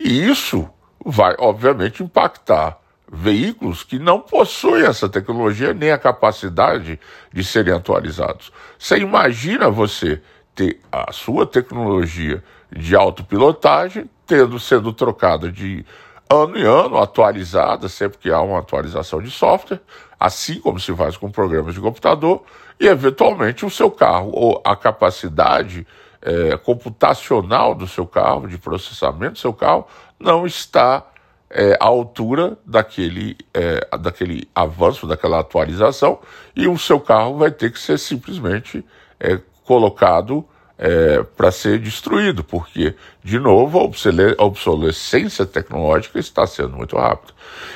E 0.00 0.28
isso 0.28 0.68
vai, 1.04 1.36
obviamente, 1.38 2.02
impactar 2.02 2.78
veículos 3.10 3.84
que 3.84 3.98
não 3.98 4.20
possuem 4.20 4.84
essa 4.84 5.08
tecnologia 5.08 5.72
nem 5.72 5.90
a 5.90 5.98
capacidade 5.98 6.98
de 7.32 7.44
serem 7.44 7.74
atualizados. 7.74 8.52
Você 8.78 8.98
imagina 8.98 9.70
você 9.70 10.20
ter 10.54 10.80
a 10.90 11.12
sua 11.12 11.46
tecnologia 11.46 12.42
de 12.70 12.96
autopilotagem 12.96 14.10
tendo 14.26 14.58
sendo 14.58 14.92
trocada 14.92 15.52
de 15.52 15.84
ano 16.28 16.58
em 16.58 16.64
ano, 16.64 16.98
atualizada, 16.98 17.88
sempre 17.88 18.18
que 18.18 18.30
há 18.30 18.40
uma 18.40 18.58
atualização 18.58 19.22
de 19.22 19.30
software, 19.30 19.80
assim 20.18 20.60
como 20.60 20.80
se 20.80 20.92
faz 20.94 21.16
com 21.16 21.30
programas 21.30 21.74
de 21.74 21.80
computador, 21.80 22.42
e 22.80 22.88
eventualmente 22.88 23.64
o 23.64 23.70
seu 23.70 23.90
carro, 23.90 24.30
ou 24.34 24.60
a 24.64 24.74
capacidade 24.74 25.86
é, 26.20 26.56
computacional 26.56 27.74
do 27.74 27.86
seu 27.86 28.06
carro, 28.06 28.48
de 28.48 28.58
processamento 28.58 29.34
do 29.34 29.38
seu 29.38 29.52
carro, 29.52 29.86
não 30.18 30.44
está 30.44 31.06
é, 31.50 31.76
à 31.80 31.84
altura 31.86 32.58
daquele, 32.64 33.36
é, 33.54 33.86
daquele 33.98 34.48
avanço, 34.54 35.06
daquela 35.06 35.40
atualização, 35.40 36.18
e 36.54 36.66
o 36.66 36.78
seu 36.78 37.00
carro 37.00 37.38
vai 37.38 37.50
ter 37.50 37.72
que 37.72 37.78
ser 37.78 37.98
simplesmente 37.98 38.84
é, 39.18 39.38
colocado 39.64 40.44
é, 40.78 41.22
para 41.22 41.50
ser 41.50 41.78
destruído, 41.78 42.44
porque, 42.44 42.94
de 43.24 43.38
novo, 43.38 43.78
a 43.78 44.44
obsolescência 44.44 45.46
tecnológica 45.46 46.18
está 46.18 46.46
sendo 46.46 46.76
muito 46.76 46.96
rápida. 46.96 47.32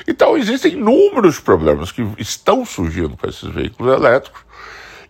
Então, 0.07 0.37
existem 0.37 0.73
inúmeros 0.73 1.39
problemas 1.39 1.91
que 1.91 2.07
estão 2.19 2.65
surgindo 2.65 3.17
com 3.17 3.27
esses 3.27 3.49
veículos 3.49 3.93
elétricos 3.93 4.41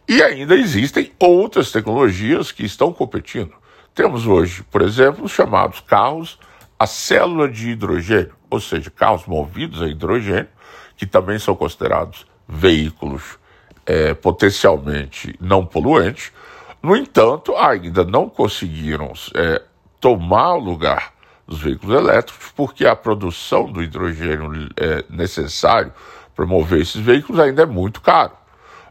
e 0.08 0.22
ainda 0.22 0.56
existem 0.56 1.12
outras 1.20 1.72
tecnologias 1.72 2.52
que 2.52 2.64
estão 2.64 2.94
competindo. 2.94 3.54
Temos 3.94 4.26
hoje, 4.26 4.64
por 4.72 4.82
exemplo, 4.82 5.26
os 5.26 5.32
chamados 5.32 5.82
carros 5.82 6.40
a 6.82 6.88
célula 6.88 7.48
de 7.48 7.70
hidrogênio, 7.70 8.34
ou 8.52 8.60
seja, 8.60 8.92
carros 8.92 9.26
movidos 9.26 9.82
a 9.82 9.88
hidrogênio, 9.88 10.50
que 10.98 11.08
também 11.08 11.40
são 11.40 11.56
considerados 11.56 12.28
veículos 12.48 13.40
é, 13.86 14.14
potencialmente 14.14 15.36
não 15.40 15.66
poluentes, 15.66 16.32
no 16.84 16.96
entanto, 16.96 17.56
ainda 17.56 18.04
não 18.04 18.28
conseguiram 18.28 19.14
é, 19.36 19.62
tomar 20.00 20.56
o 20.56 20.60
lugar 20.60 21.14
dos 21.48 21.60
veículos 21.62 21.96
elétricos, 21.96 22.52
porque 22.56 22.86
a 22.86 22.96
produção 22.96 23.72
do 23.72 23.84
hidrogênio 23.84 24.70
é, 24.78 25.06
necessário 25.10 25.94
para 26.36 26.46
mover 26.46 26.82
esses 26.82 27.00
veículos 27.00 27.40
ainda 27.40 27.64
é 27.64 27.66
muito 27.66 28.02
caro. 28.02 28.32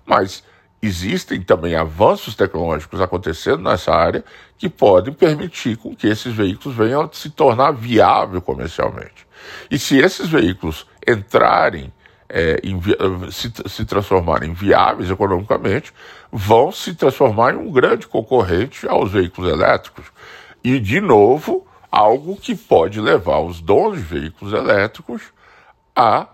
Mas 0.06 0.44
existem 0.82 1.42
também 1.42 1.74
avanços 1.74 2.34
tecnológicos 2.34 3.00
acontecendo 3.00 3.62
nessa 3.62 3.92
área 3.92 4.24
que 4.56 4.68
podem 4.68 5.12
permitir 5.12 5.76
com 5.76 5.94
que 5.94 6.06
esses 6.06 6.34
veículos 6.34 6.76
venham 6.76 7.02
a 7.02 7.08
se 7.12 7.30
tornar 7.30 7.72
viável 7.72 8.40
comercialmente. 8.40 9.26
E 9.70 9.78
se 9.78 9.98
esses 9.98 10.28
veículos 10.28 10.86
entrarem 11.06 11.92
é, 12.28 12.60
se, 13.30 13.52
se 13.66 13.84
transformarem 13.84 14.52
viáveis 14.52 15.10
economicamente, 15.10 15.92
vão 16.30 16.70
se 16.70 16.94
transformar 16.94 17.54
em 17.54 17.56
um 17.56 17.72
grande 17.72 18.06
concorrente 18.06 18.88
aos 18.88 19.10
veículos 19.10 19.50
elétricos. 19.52 20.06
E, 20.62 20.78
de 20.78 21.00
novo, 21.00 21.66
algo 21.90 22.36
que 22.36 22.54
pode 22.54 23.00
levar 23.00 23.40
os 23.40 23.60
donos 23.60 23.98
de 23.98 24.04
veículos 24.04 24.54
elétricos 24.54 25.22
a 25.94 26.28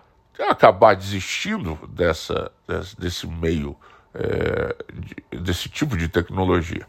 acabar 0.51 0.95
desistindo 0.95 1.79
dessa, 1.89 2.53
desse 2.99 3.27
meio, 3.27 3.75
é, 4.19 4.75
desse 5.39 5.69
tipo 5.69 5.97
de 5.97 6.09
tecnologia. 6.09 6.87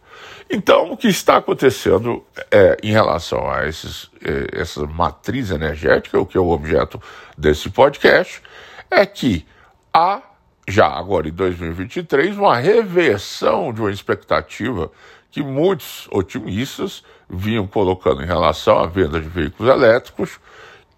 Então, 0.49 0.91
o 0.91 0.97
que 0.97 1.07
está 1.07 1.37
acontecendo 1.37 2.23
é, 2.49 2.77
em 2.81 2.91
relação 2.91 3.49
a 3.49 3.67
esses, 3.67 4.09
é, 4.23 4.61
essa 4.61 4.85
matriz 4.87 5.51
energética, 5.51 6.19
o 6.19 6.25
que 6.25 6.37
é 6.37 6.41
o 6.41 6.49
objeto 6.49 7.01
desse 7.37 7.69
podcast, 7.69 8.41
é 8.89 9.05
que 9.05 9.45
há, 9.93 10.21
já 10.67 10.87
agora 10.87 11.27
em 11.27 11.33
2023, 11.33 12.37
uma 12.37 12.57
reversão 12.57 13.73
de 13.73 13.81
uma 13.81 13.91
expectativa 13.91 14.89
que 15.29 15.43
muitos 15.43 16.07
otimistas 16.11 17.03
vinham 17.29 17.67
colocando 17.67 18.23
em 18.23 18.25
relação 18.25 18.79
à 18.79 18.87
venda 18.87 19.19
de 19.19 19.27
veículos 19.27 19.71
elétricos, 19.71 20.39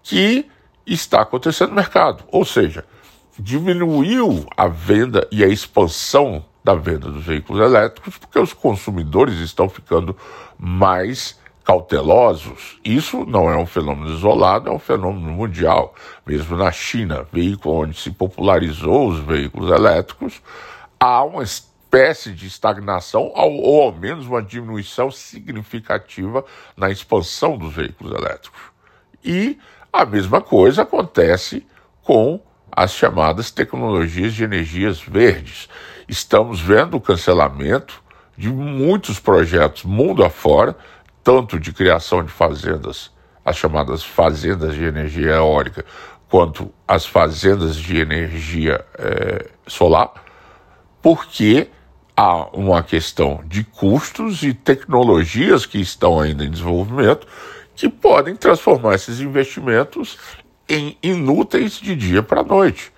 que 0.02 0.48
está 0.86 1.22
acontecendo 1.22 1.70
no 1.70 1.76
mercado. 1.76 2.24
Ou 2.28 2.44
seja, 2.44 2.84
diminuiu 3.40 4.46
a 4.56 4.68
venda 4.68 5.26
e 5.32 5.42
a 5.42 5.48
expansão 5.48 6.44
da 6.62 6.74
venda 6.74 7.10
dos 7.10 7.24
veículos 7.24 7.62
elétricos, 7.62 8.18
porque 8.18 8.38
os 8.38 8.52
consumidores 8.52 9.38
estão 9.38 9.68
ficando 9.68 10.14
mais 10.58 11.40
cautelosos. 11.64 12.78
Isso 12.84 13.24
não 13.24 13.50
é 13.50 13.56
um 13.56 13.64
fenômeno 13.64 14.12
isolado, 14.12 14.68
é 14.68 14.72
um 14.72 14.78
fenômeno 14.78 15.32
mundial. 15.32 15.94
Mesmo 16.26 16.56
na 16.56 16.70
China, 16.70 17.26
veículo 17.32 17.82
onde 17.82 17.98
se 17.98 18.10
popularizou 18.10 19.08
os 19.08 19.20
veículos 19.20 19.70
elétricos, 19.70 20.42
há 20.98 21.24
uma 21.24 21.42
espécie 21.42 22.32
de 22.32 22.46
estagnação 22.46 23.32
ou 23.34 23.82
ao 23.82 23.92
menos 23.92 24.26
uma 24.26 24.42
diminuição 24.42 25.10
significativa 25.10 26.44
na 26.76 26.90
expansão 26.90 27.56
dos 27.56 27.72
veículos 27.72 28.12
elétricos. 28.12 28.60
E 29.24 29.58
a 29.92 30.04
mesma 30.04 30.42
coisa 30.42 30.82
acontece 30.82 31.66
com 32.02 32.40
as 32.72 32.92
chamadas 32.92 33.50
tecnologias 33.50 34.34
de 34.34 34.44
energias 34.44 35.00
verdes. 35.00 35.68
Estamos 36.08 36.60
vendo 36.60 36.96
o 36.96 37.00
cancelamento 37.00 38.02
de 38.36 38.48
muitos 38.48 39.20
projetos 39.20 39.84
mundo 39.84 40.24
afora, 40.24 40.76
tanto 41.22 41.58
de 41.58 41.72
criação 41.72 42.24
de 42.24 42.30
fazendas, 42.30 43.10
as 43.44 43.56
chamadas 43.56 44.02
fazendas 44.02 44.74
de 44.74 44.84
energia 44.84 45.32
eólica, 45.32 45.84
quanto 46.28 46.72
as 46.86 47.04
fazendas 47.04 47.76
de 47.76 47.98
energia 47.98 48.84
é, 48.98 49.50
solar, 49.66 50.12
porque 51.02 51.68
há 52.16 52.56
uma 52.56 52.82
questão 52.82 53.42
de 53.46 53.64
custos 53.64 54.42
e 54.42 54.54
tecnologias 54.54 55.66
que 55.66 55.78
estão 55.78 56.20
ainda 56.20 56.44
em 56.44 56.50
desenvolvimento 56.50 57.26
que 57.74 57.88
podem 57.88 58.36
transformar 58.36 58.94
esses 58.94 59.20
investimentos 59.20 60.18
em 60.70 60.96
inúteis 61.02 61.72
de 61.72 61.96
dia 61.96 62.22
para 62.22 62.44
noite. 62.44 62.92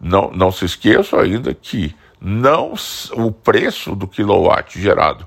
Não, 0.00 0.30
não 0.32 0.50
se 0.50 0.64
esqueçam 0.64 1.20
ainda 1.20 1.54
que 1.54 1.94
não 2.20 2.74
o 3.12 3.30
preço 3.30 3.94
do 3.94 4.08
quilowatt 4.08 4.78
gerado 4.78 5.26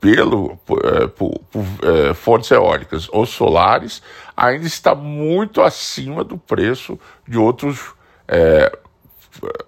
pelo, 0.00 0.56
por, 0.58 0.84
é, 0.84 1.06
por, 1.08 1.38
por 1.50 1.64
é, 1.82 2.14
fontes 2.14 2.50
eólicas 2.50 3.08
ou 3.10 3.26
solares 3.26 4.00
ainda 4.36 4.66
está 4.66 4.94
muito 4.94 5.60
acima 5.60 6.22
do 6.22 6.38
preço 6.38 6.98
de 7.26 7.36
outros, 7.36 7.92
é, 8.28 8.70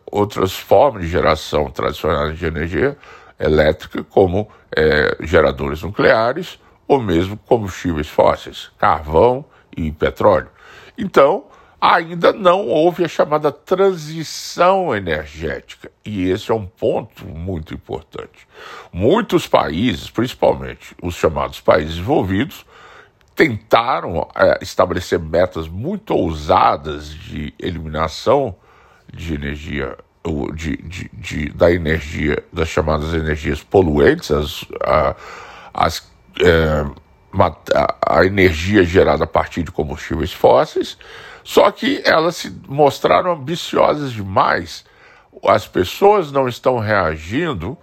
outras 0.06 0.52
formas 0.52 1.02
de 1.02 1.08
geração 1.08 1.68
tradicionais 1.70 2.38
de 2.38 2.46
energia 2.46 2.96
elétrica, 3.38 4.04
como 4.04 4.48
geradores 5.20 5.82
nucleares 5.82 6.60
ou 6.86 7.00
mesmo 7.00 7.36
combustíveis 7.36 8.08
fósseis, 8.08 8.70
carvão 8.78 9.44
e 9.76 9.90
petróleo. 9.90 10.48
Então, 11.00 11.44
ainda 11.80 12.30
não 12.32 12.68
houve 12.68 13.04
a 13.04 13.08
chamada 13.08 13.50
transição 13.50 14.94
energética. 14.94 15.90
E 16.04 16.28
esse 16.28 16.50
é 16.50 16.54
um 16.54 16.66
ponto 16.66 17.24
muito 17.24 17.72
importante. 17.72 18.46
Muitos 18.92 19.46
países, 19.46 20.10
principalmente 20.10 20.94
os 21.02 21.14
chamados 21.14 21.58
países 21.58 21.96
envolvidos, 21.96 22.66
tentaram 23.34 24.28
é, 24.36 24.58
estabelecer 24.60 25.18
metas 25.18 25.66
muito 25.66 26.12
ousadas 26.12 27.08
de 27.08 27.54
eliminação 27.58 28.54
de 29.10 29.34
energia, 29.34 29.96
de, 30.54 30.76
de, 30.76 31.10
de, 31.14 31.48
da 31.48 31.72
energia, 31.72 32.44
das 32.52 32.68
chamadas 32.68 33.14
energias 33.14 33.62
poluentes, 33.62 34.30
as, 34.30 34.64
a, 34.82 35.16
as, 35.72 36.12
é, 36.38 36.84
a, 38.06 38.24
energia 38.24 38.82
gerada 38.82 39.24
a 39.24 39.26
partir 39.26 39.62
de 39.62 39.70
combustíveis 39.70 40.32
fósseis 40.32 40.98
só 41.42 41.70
que 41.70 42.02
elas 42.04 42.36
se 42.36 42.50
mostraram 42.68 43.32
ambiciosas 43.32 44.12
demais. 44.12 44.84
As 45.44 45.66
pessoas 45.66 46.30
não 46.30 46.48
estão 46.48 46.78
reagindo 46.78 47.76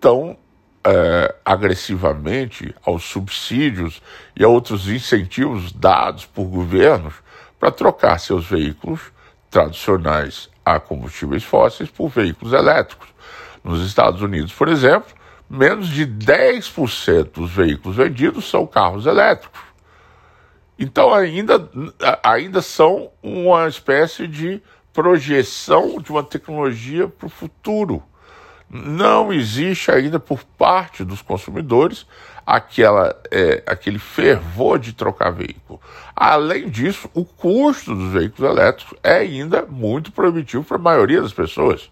tão 0.00 0.36
é, 0.84 1.34
agressivamente 1.44 2.74
aos 2.84 3.04
subsídios 3.04 4.02
e 4.36 4.44
a 4.44 4.48
outros 4.48 4.88
incentivos 4.88 5.72
dados 5.72 6.26
por 6.26 6.44
governos 6.44 7.14
para 7.58 7.72
trocar 7.72 8.18
seus 8.18 8.46
veículos 8.46 9.00
tradicionais 9.50 10.48
a 10.64 10.78
combustíveis 10.78 11.42
fósseis 11.42 11.90
por 11.90 12.08
veículos 12.10 12.52
elétricos. 12.52 13.08
Nos 13.64 13.84
Estados 13.84 14.22
Unidos, 14.22 14.52
por 14.52 14.68
exemplo, 14.68 15.17
menos 15.48 15.88
de 15.88 16.06
10% 16.06 17.32
dos 17.32 17.50
veículos 17.50 17.96
vendidos 17.96 18.48
são 18.48 18.66
carros 18.66 19.06
elétricos. 19.06 19.60
Então 20.78 21.12
ainda, 21.12 21.68
ainda 22.22 22.62
são 22.62 23.10
uma 23.22 23.66
espécie 23.66 24.26
de 24.28 24.62
projeção 24.92 26.00
de 26.00 26.10
uma 26.10 26.22
tecnologia 26.22 27.08
para 27.08 27.26
o 27.26 27.30
futuro. 27.30 28.02
Não 28.70 29.32
existe 29.32 29.90
ainda 29.90 30.20
por 30.20 30.44
parte 30.44 31.02
dos 31.02 31.22
consumidores 31.22 32.06
aquela, 32.46 33.18
é, 33.30 33.62
aquele 33.66 33.98
fervor 33.98 34.78
de 34.78 34.92
trocar 34.92 35.30
veículo. 35.30 35.80
Além 36.14 36.68
disso, 36.68 37.10
o 37.14 37.24
custo 37.24 37.94
dos 37.94 38.12
veículos 38.12 38.50
elétricos 38.50 38.98
é 39.02 39.16
ainda 39.16 39.64
muito 39.66 40.12
proibitivo 40.12 40.62
para 40.64 40.76
a 40.76 40.80
maioria 40.80 41.22
das 41.22 41.32
pessoas. 41.32 41.88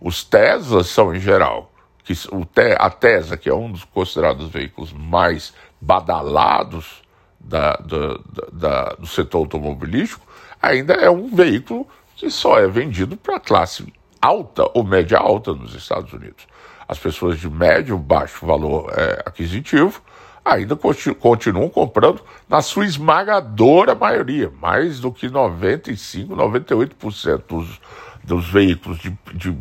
Os 0.00 0.22
Teslas 0.22 0.86
são, 0.86 1.14
em 1.14 1.20
geral, 1.20 1.73
que 2.04 2.12
o, 2.30 2.46
a 2.78 2.90
Tesla, 2.90 3.36
que 3.36 3.48
é 3.48 3.54
um 3.54 3.72
dos 3.72 3.82
considerados 3.84 4.48
veículos 4.48 4.92
mais 4.92 5.54
badalados 5.80 7.02
da, 7.40 7.72
da, 7.76 8.18
da, 8.52 8.84
do 8.94 9.06
setor 9.06 9.38
automobilístico 9.38 10.26
ainda 10.60 10.94
é 10.94 11.10
um 11.10 11.28
veículo 11.28 11.86
que 12.16 12.30
só 12.30 12.58
é 12.58 12.66
vendido 12.66 13.16
para 13.16 13.36
a 13.36 13.40
classe 13.40 13.92
alta 14.20 14.70
ou 14.72 14.84
média 14.84 15.18
alta 15.18 15.52
nos 15.52 15.74
Estados 15.74 16.12
Unidos. 16.12 16.46
As 16.86 16.98
pessoas 16.98 17.38
de 17.38 17.48
médio, 17.48 17.98
baixo 17.98 18.46
valor 18.46 18.92
é, 18.96 19.22
aquisitivo 19.26 20.00
ainda 20.44 20.76
continu 20.76 21.14
continuam 21.14 21.70
comprando 21.70 22.22
na 22.46 22.60
sua 22.60 22.84
esmagadora 22.84 23.94
maioria, 23.94 24.52
mais 24.60 25.00
do 25.00 25.10
que 25.10 25.28
95, 25.28 26.36
98% 26.36 27.42
dos, 27.48 27.80
dos 28.22 28.48
veículos 28.50 28.98
de, 28.98 29.16
de 29.32 29.56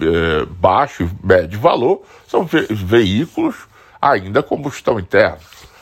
é, 0.00 0.46
baixo 0.46 1.04
e 1.04 1.26
médio 1.26 1.58
valor 1.60 2.02
são 2.26 2.44
ve 2.44 2.66
veículos 2.70 3.56
ainda 4.00 4.42
combustão 4.42 4.98
interna. 4.98 5.38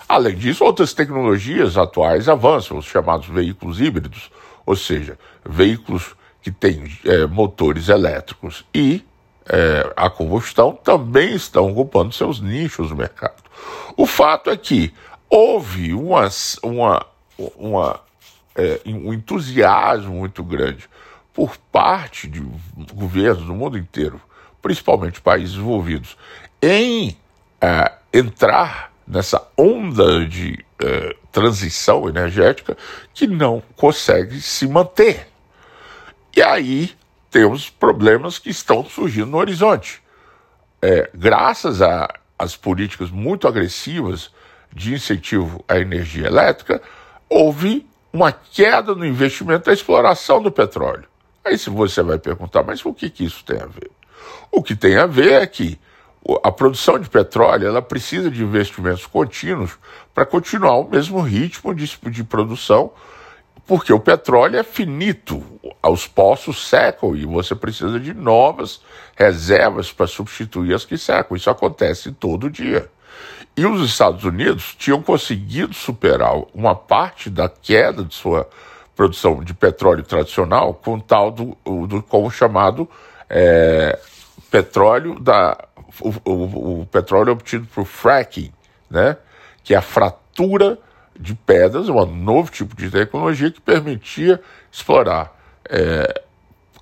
Além 0.09 0.37
disso, 0.37 0.65
outras 0.65 0.95
tecnologias 0.95 1.77
atuais 1.77 2.29
avançam, 2.29 2.79
os 2.79 2.85
chamados 2.85 3.29
veículos 3.29 3.81
híbridos, 3.81 4.31
ou 4.65 4.77
seja, 4.77 5.19
veículos 5.45 6.15
que 6.41 6.51
têm 6.51 6.85
é, 7.05 7.27
motores 7.27 7.89
elétricos 7.89 8.65
e 8.73 9.05
é, 9.49 9.93
a 9.97 10.09
combustão 10.09 10.73
também 10.73 11.35
estão 11.35 11.71
ocupando 11.71 12.13
seus 12.13 12.41
nichos 12.41 12.91
no 12.91 12.97
mercado. 12.97 13.43
O 13.97 14.07
fato 14.07 14.51
é 14.51 14.57
que 14.57 14.93
houve 15.29 15.93
uma, 15.93 16.29
uma, 16.63 17.07
uma, 17.57 18.01
é, 18.55 18.81
um 18.87 19.13
entusiasmo 19.13 20.15
muito 20.15 20.43
grande 20.45 20.89
por 21.37 21.59
parte 21.71 22.27
de 22.27 22.41
governos 22.95 23.45
do 23.45 23.55
mundo 23.55 23.77
inteiro, 23.77 24.19
principalmente 24.63 25.21
países 25.21 25.55
envolvidos, 25.55 26.17
em 26.63 27.15
é, 27.61 27.93
entrar 28.11 28.91
nessa 29.07 29.47
onda 29.57 30.27
de 30.27 30.65
eh, 30.81 31.17
transição 31.31 32.09
energética 32.09 32.77
que 33.15 33.27
não 33.27 33.63
consegue 33.77 34.41
se 34.41 34.67
manter. 34.67 35.29
E 36.35 36.43
aí 36.43 36.93
temos 37.31 37.71
problemas 37.71 38.39
que 38.39 38.51
estão 38.51 38.85
surgindo 38.85 39.27
no 39.27 39.37
horizonte. 39.37 40.03
É, 40.83 41.09
graças 41.15 41.81
às 42.39 42.57
políticas 42.57 43.11
muito 43.11 43.47
agressivas 43.47 44.33
de 44.73 44.95
incentivo 44.95 45.65
à 45.69 45.79
energia 45.79 46.27
elétrica, 46.27 46.83
houve 47.29 47.87
uma 48.13 48.33
queda 48.33 48.95
no 48.95 49.07
investimento 49.07 49.67
da 49.67 49.73
exploração 49.73 50.43
do 50.43 50.51
petróleo. 50.51 51.05
Aí 51.47 51.57
se 51.57 51.71
você 51.71 52.03
vai 52.03 52.19
perguntar, 52.19 52.65
mas 52.65 52.85
o 52.85 52.93
que, 52.93 53.09
que 53.09 53.25
isso 53.25 53.45
tem 53.45 53.61
a 53.61 53.67
ver? 53.67 53.91
O 54.51 54.63
que 54.63 54.75
tem 54.75 54.97
a 54.97 55.07
ver 55.07 55.43
é 55.43 55.47
que 55.47 55.79
a 56.43 56.51
produção 56.51 56.99
de 56.99 57.09
petróleo 57.09 57.69
ela 57.69 57.81
precisa 57.81 58.29
de 58.29 58.43
investimentos 58.43 59.07
contínuos 59.07 59.79
para 60.13 60.27
continuar 60.27 60.77
o 60.79 60.89
mesmo 60.89 61.21
ritmo 61.21 61.73
de, 61.73 61.87
de 62.11 62.25
produção, 62.25 62.91
porque 63.65 63.93
o 63.93 64.01
petróleo 64.01 64.59
é 64.59 64.65
finito, 64.65 65.41
os 65.85 66.09
poços 66.09 66.69
secam 66.69 67.15
e 67.15 67.25
você 67.25 67.55
precisa 67.55 68.01
de 68.01 68.13
novas 68.13 68.81
reservas 69.15 69.93
para 69.93 70.09
substituir 70.09 70.75
as 70.75 70.85
que 70.85 70.99
secam. 70.99 71.37
Isso 71.37 71.49
acontece 71.49 72.11
todo 72.11 72.51
dia. 72.51 72.91
E 73.57 73.65
os 73.65 73.89
Estados 73.89 74.25
Unidos 74.25 74.75
tinham 74.77 75.01
conseguido 75.01 75.73
superar 75.75 76.35
uma 76.53 76.75
parte 76.75 77.31
da 77.31 77.49
queda 77.49 78.05
de 78.05 78.15
sua 78.15 78.49
produção 78.97 79.45
de 79.45 79.55
petróleo 79.55 80.03
tradicional 80.03 80.75
com 80.75 80.99
tal 80.99 81.31
do, 81.31 81.57
do 81.87 82.03
com 82.03 82.25
o 82.25 82.31
chamado 82.31 82.89
é, 83.29 83.99
petróleo 84.51 85.21
da 85.21 85.57
o, 86.01 86.13
o, 86.25 86.81
o 86.81 86.87
petróleo 86.87 87.31
é 87.31 87.33
obtido 87.33 87.67
por 87.67 87.85
fracking, 87.85 88.53
né? 88.91 89.17
que 89.63 89.75
é 89.75 89.77
a 89.77 89.83
fratura 89.83 90.79
de 91.19 91.35
pedras, 91.35 91.89
um 91.89 92.07
novo 92.07 92.51
tipo 92.51 92.77
de 92.77 92.91
tecnologia 92.91 93.51
que 93.51 93.61
permitia 93.61 94.41
explorar 94.71 95.35
é, 95.69 96.23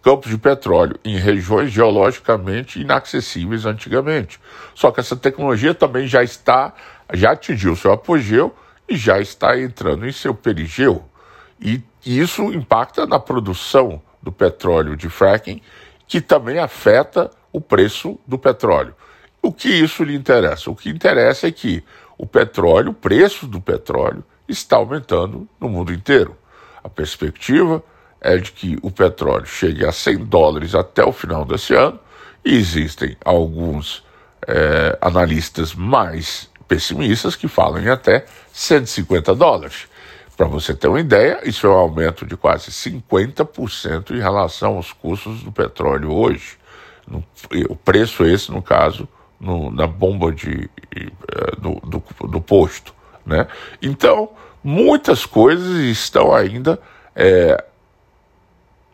campos 0.02 0.30
de 0.30 0.36
petróleo 0.36 0.98
em 1.04 1.16
regiões 1.16 1.70
geologicamente 1.70 2.80
inacessíveis 2.80 3.64
antigamente. 3.64 4.40
Só 4.74 4.90
que 4.90 5.00
essa 5.00 5.16
tecnologia 5.16 5.74
também 5.74 6.06
já 6.06 6.22
está, 6.22 6.74
já 7.12 7.32
atingiu 7.32 7.74
seu 7.76 7.92
apogeu 7.92 8.54
e 8.88 8.96
já 8.96 9.20
está 9.20 9.58
entrando 9.58 10.06
em 10.06 10.12
seu 10.12 10.34
perigeu. 10.34 11.04
E 11.60 11.80
isso 12.04 12.52
impacta 12.52 13.06
na 13.06 13.18
produção 13.18 14.00
do 14.22 14.32
petróleo 14.32 14.96
de 14.96 15.08
fracking, 15.08 15.60
que 16.06 16.20
também 16.20 16.58
afeta 16.58 17.30
o 17.52 17.60
preço 17.60 18.18
do 18.26 18.38
petróleo. 18.38 18.94
O 19.40 19.52
que 19.52 19.68
isso 19.68 20.02
lhe 20.02 20.14
interessa? 20.14 20.70
O 20.70 20.76
que 20.76 20.88
interessa 20.88 21.46
é 21.46 21.52
que 21.52 21.84
o 22.16 22.26
petróleo, 22.26 22.90
o 22.90 22.94
preço 22.94 23.46
do 23.46 23.60
petróleo, 23.60 24.24
está 24.48 24.76
aumentando 24.76 25.48
no 25.60 25.68
mundo 25.68 25.92
inteiro. 25.92 26.36
A 26.82 26.88
perspectiva 26.88 27.82
é 28.20 28.36
de 28.38 28.52
que 28.52 28.78
o 28.82 28.90
petróleo 28.90 29.46
chegue 29.46 29.84
a 29.84 29.92
100 29.92 30.24
dólares 30.24 30.74
até 30.74 31.04
o 31.04 31.12
final 31.12 31.44
desse 31.44 31.74
ano, 31.74 31.98
e 32.44 32.54
existem 32.54 33.16
alguns 33.24 34.04
é, 34.46 34.98
analistas 35.00 35.74
mais 35.74 36.50
pessimistas 36.66 37.36
que 37.36 37.48
falam 37.48 37.82
em 37.82 37.88
até 37.88 38.24
150 38.52 39.34
dólares. 39.34 39.86
Para 40.36 40.46
você 40.46 40.74
ter 40.74 40.88
uma 40.88 41.00
ideia, 41.00 41.40
isso 41.44 41.66
é 41.66 41.70
um 41.70 41.74
aumento 41.74 42.26
de 42.26 42.36
quase 42.36 42.70
50% 42.70 44.10
em 44.10 44.18
relação 44.18 44.76
aos 44.76 44.92
custos 44.92 45.42
do 45.42 45.52
petróleo 45.52 46.12
hoje. 46.12 46.58
O 47.68 47.76
preço 47.76 48.24
esse, 48.24 48.50
no 48.50 48.62
caso, 48.62 49.08
no, 49.38 49.70
na 49.70 49.86
bomba 49.86 50.32
de, 50.32 50.68
uh, 50.96 51.60
do, 51.60 51.74
do, 51.86 52.28
do, 52.28 52.40
posto. 52.40 52.94
Né? 53.24 53.46
Então, 53.80 54.30
muitas 54.62 55.24
coisas 55.26 55.76
estão 55.84 56.34
ainda 56.34 56.80
é, 57.14 57.62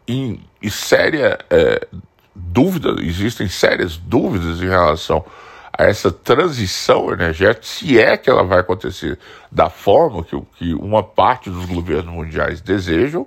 em, 0.07 0.43
em 0.61 0.71
séria 0.71 1.39
é, 1.49 1.87
dúvida, 2.35 2.97
existem 3.01 3.49
sérias 3.49 3.97
dúvidas 3.97 4.61
em 4.61 4.69
relação 4.69 5.25
a 5.81 5.85
essa 5.85 6.13
transição 6.13 7.11
energética, 7.11 7.65
se 7.65 7.99
é 7.99 8.15
que 8.15 8.29
ela 8.29 8.45
vai 8.45 8.61
acontecer 8.61 9.19
da 9.51 9.71
forma 9.71 10.23
que, 10.23 10.39
que 10.57 10.75
uma 10.75 11.03
parte 11.03 11.49
dos 11.49 11.65
governos 11.65 12.13
mundiais 12.13 12.61
desejam, 12.61 13.27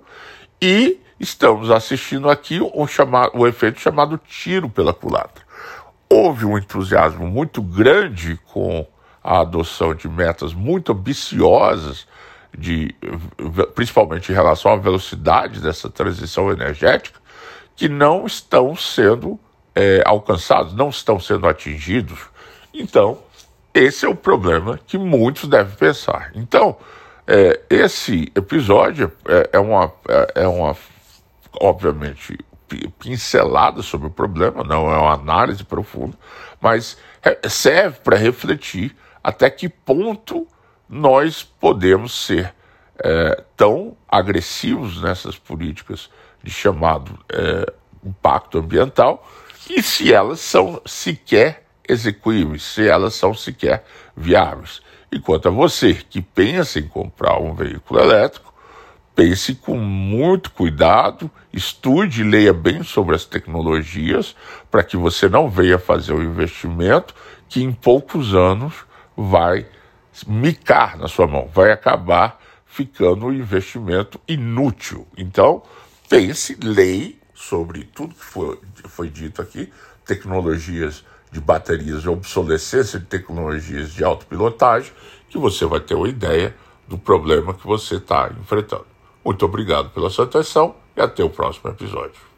e 0.61 0.99
estamos 1.19 1.71
assistindo 1.71 2.29
aqui 2.29 2.59
o, 2.61 2.85
chamado, 2.85 3.31
o 3.33 3.47
efeito 3.47 3.79
chamado 3.79 4.19
tiro 4.19 4.69
pela 4.69 4.93
culatra. 4.93 5.43
Houve 6.07 6.45
um 6.45 6.55
entusiasmo 6.55 7.25
muito 7.25 7.59
grande 7.59 8.39
com 8.45 8.85
a 9.23 9.39
adoção 9.39 9.95
de 9.95 10.07
metas 10.07 10.53
muito 10.53 10.91
ambiciosas, 10.91 12.07
de, 12.55 12.93
principalmente 13.73 14.31
em 14.31 14.35
relação 14.35 14.71
à 14.71 14.75
velocidade 14.75 15.59
dessa 15.59 15.89
transição 15.89 16.51
energética, 16.51 17.19
que 17.75 17.89
não 17.89 18.27
estão 18.27 18.75
sendo 18.75 19.39
é, 19.73 20.03
alcançados, 20.05 20.75
não 20.75 20.89
estão 20.89 21.19
sendo 21.19 21.47
atingidos. 21.47 22.31
Então, 22.73 23.19
esse 23.73 24.05
é 24.05 24.09
o 24.09 24.15
problema 24.15 24.79
que 24.85 24.97
muitos 24.97 25.47
devem 25.47 25.75
pensar. 25.75 26.31
Então, 26.35 26.77
é, 27.27 27.61
esse 27.69 28.31
episódio 28.35 29.11
é, 29.25 29.51
é, 29.53 29.59
uma, 29.59 29.93
é, 30.07 30.41
é 30.43 30.47
uma, 30.47 30.75
obviamente, 31.59 32.37
pincelada 32.99 33.81
sobre 33.81 34.07
o 34.07 34.11
problema, 34.11 34.63
não 34.63 34.91
é 34.91 34.97
uma 34.97 35.13
análise 35.13 35.63
profunda, 35.63 36.17
mas 36.59 36.97
é, 37.21 37.47
serve 37.47 37.99
para 37.99 38.17
refletir 38.17 38.95
até 39.23 39.49
que 39.49 39.69
ponto 39.69 40.47
nós 40.89 41.43
podemos 41.43 42.25
ser 42.25 42.53
é, 43.01 43.43
tão 43.55 43.95
agressivos 44.07 45.01
nessas 45.01 45.37
políticas 45.37 46.09
de 46.43 46.51
chamado 46.51 47.17
é, 47.31 47.71
impacto 48.03 48.57
ambiental 48.57 49.25
e 49.69 49.81
se 49.81 50.13
elas 50.13 50.41
são 50.41 50.81
sequer 50.85 51.62
execuíveis, 51.87 52.63
se 52.63 52.87
elas 52.87 53.13
são 53.15 53.33
sequer 53.33 53.85
viáveis. 54.15 54.81
Enquanto 55.11 55.47
a 55.47 55.51
você 55.51 55.93
que 55.93 56.21
pensa 56.21 56.79
em 56.79 56.87
comprar 56.87 57.39
um 57.39 57.53
veículo 57.53 57.99
elétrico, 57.99 58.53
pense 59.15 59.55
com 59.55 59.77
muito 59.77 60.51
cuidado, 60.51 61.29
estude 61.51 62.21
e 62.21 62.23
leia 62.23 62.53
bem 62.53 62.83
sobre 62.83 63.15
as 63.15 63.25
tecnologias 63.25 64.35
para 64.71 64.83
que 64.83 64.97
você 64.97 65.29
não 65.29 65.49
venha 65.49 65.77
fazer 65.77 66.13
um 66.13 66.23
investimento 66.23 67.13
que 67.47 67.61
em 67.61 67.71
poucos 67.71 68.33
anos 68.33 68.73
vai 69.15 69.67
micar 70.27 70.97
na 70.97 71.07
sua 71.07 71.27
mão, 71.27 71.47
vai 71.53 71.71
acabar 71.71 72.41
ficando 72.65 73.27
um 73.27 73.33
investimento 73.33 74.19
inútil. 74.27 75.07
Então, 75.15 75.61
pense, 76.09 76.57
leia 76.59 77.13
sobre 77.35 77.83
tudo 77.83 78.15
que 78.15 78.25
foi, 78.25 78.59
foi 78.87 79.09
dito 79.09 79.41
aqui, 79.41 79.71
tecnologias 80.05 81.03
de 81.33 81.41
baterias 81.41 82.03
de 82.03 82.09
obsolescência 82.09 82.99
de 82.99 83.05
tecnologias 83.07 83.91
de 83.91 84.03
autopilotagem, 84.03 84.93
que 85.27 85.37
você 85.37 85.65
vai 85.65 85.79
ter 85.79 85.95
uma 85.95 86.07
ideia 86.07 86.55
do 86.87 86.97
problema 86.97 87.55
que 87.55 87.65
você 87.65 87.95
está 87.95 88.31
enfrentando. 88.39 88.85
Muito 89.25 89.43
obrigado 89.43 89.89
pela 89.89 90.11
sua 90.11 90.25
atenção 90.25 90.75
e 90.95 91.01
até 91.01 91.23
o 91.23 91.29
próximo 91.29 91.71
episódio. 91.71 92.32